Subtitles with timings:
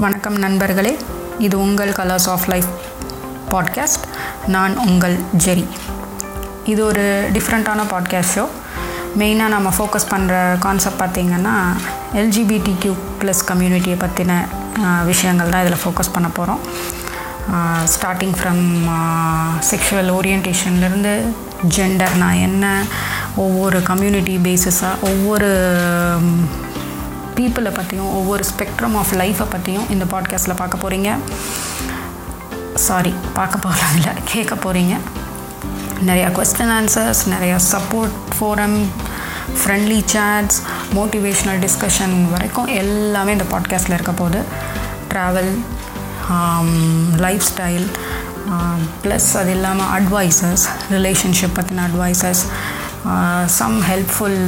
[0.00, 0.98] வணக்கம் நண்பர்களே.
[1.38, 2.66] இது உங்கள் கலர்ஸ் ஆஃப் லைஃப்
[3.50, 4.04] பாட்காஸ்ட்
[4.46, 5.66] நான் உங்கள் ஜெரி
[6.64, 8.44] இது ஒரு டிஃப்ரெண்ட்டான பாட்காஸ்ட் ஷோ
[9.18, 11.54] மெயினாக நம்ம ஃபோக்கஸ் பண்ணுற கான்செப்ட் பார்த்திங்கன்னா
[12.14, 14.46] எல்ஜிபிடி கியூ ப்ளஸ் கம்யூனிட்டியை பற்றின
[15.04, 16.60] விஷயங்கள் தான் இதில் ஃபோக்கஸ் பண்ண போகிறோம்
[17.84, 18.62] ஸ்டார்டிங் ஃப்ரம்
[19.70, 21.14] செக்ஷுவல் ஓரியன்டேஷன்லேருந்து
[21.76, 22.84] ஜெண்டர்னா என்ன
[23.36, 25.50] ஒவ்வொரு கம்யூனிட்டி பேஸஸாக ஒவ்வொரு
[27.36, 31.16] பீப்புளை பற்றியும் ஒவ்வொரு ஸ்பெக்ட்ரம் ஆஃப் லைஃப்பை பற்றியும் இந்த பாட்காஸ்ட்டில் பார்க்க போகிறீங்க
[32.74, 34.96] சாரி பார்க்க போகலாம் இல்லை கேட்க போகிறீங்க
[36.06, 38.84] நிறையா கொஸ்டின் ஆன்சர்ஸ் நிறையா support forum
[39.56, 40.58] friendly chats
[40.94, 44.42] motivational discussion வரைக்கும் எல்லாமே இந்த பாட்காஸ்ட்டில் இருக்க போகுது.
[45.14, 45.58] ட்ராவல்
[47.16, 47.86] லைஃப் ஸ்டைல்
[49.04, 52.42] ப்ளஸ் அது இல்லாமல் அட்வைசஸ் ரிலேஷன்ஷிப் பற்றின அட்வைசஸ்
[53.56, 54.40] சம் ஹெல்ப்ஃபுல்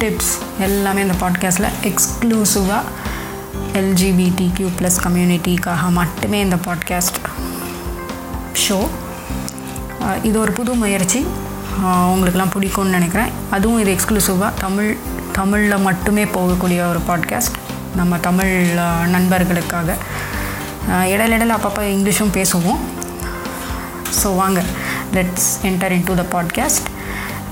[0.00, 2.82] டிப்ஸ் எல்லாமே இந்த பாட்காஸ்ட்டில் எக்ஸ்க்ளூசிவாக
[3.80, 7.18] எல்ஜிபிடி கியூ ப்ளஸ் கம்யூனிட்டிக்காக மட்டுமே இந்த பாட்காஸ்ட்
[8.62, 8.78] ஷோ
[10.22, 11.26] இது ஒரு புது முயற்சி.
[12.12, 13.30] உங்களுக்கெல்லாம் பிடிக்கும்னு நினைக்கிறேன்.
[13.50, 14.96] அதுவும் இது எக்ஸ்க்ளூசிவாக தமிழ்
[15.32, 17.58] தமிழில் மட்டுமே போகக்கூடிய ஒரு பாட்காஸ்ட்
[17.96, 18.54] நம்ம தமிழ்
[19.16, 19.96] நண்பர்களுக்காக.
[21.12, 22.80] இடையில அப்பப்போ இங்கிலீஷும் பேசுவோம்.
[24.22, 24.62] ஸோ வாங்க
[25.14, 26.88] let's enter into the podcast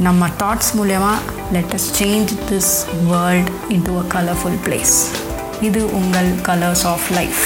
[0.01, 1.15] நம்ம தாட்ஸ் மூலயமா
[1.53, 2.71] let us change this
[3.11, 3.51] world
[3.83, 4.95] into a colourful place
[5.61, 7.43] இது உங்கள் கலர்ஸ் ஆஃப் லைஃப்